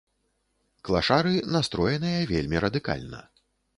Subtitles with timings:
[0.87, 3.21] Клашары настроеныя вельмі радыкальна.